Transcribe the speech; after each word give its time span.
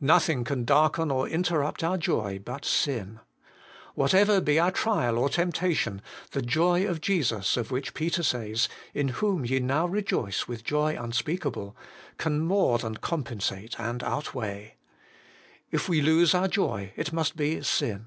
Nothing 0.00 0.44
can 0.44 0.64
darken 0.64 1.10
or 1.10 1.28
interrupt 1.28 1.84
our 1.84 1.98
joy 1.98 2.40
but 2.42 2.64
sin. 2.64 3.20
Whatever 3.94 4.40
be 4.40 4.58
our 4.58 4.70
trial 4.70 5.18
or 5.18 5.28
temptation, 5.28 6.00
the 6.30 6.40
joy 6.40 6.86
of 6.86 7.02
Jesus 7.02 7.58
of 7.58 7.70
which 7.70 7.92
Peter 7.92 8.22
says,' 8.22 8.66
in 8.94 9.08
whom 9.08 9.44
ye 9.44 9.60
now 9.60 9.84
rejoice 9.86 10.48
with 10.48 10.64
joy 10.64 10.96
unspeakable/ 10.98 11.76
can 12.16 12.40
more 12.40 12.78
than 12.78 12.94
compensate 12.96 13.78
and 13.78 14.02
outweigh. 14.02 14.76
If 15.70 15.86
we 15.86 16.00
lose 16.00 16.32
our 16.34 16.48
joy, 16.48 16.94
it 16.96 17.12
must 17.12 17.36
be 17.36 17.60
sin. 17.60 18.06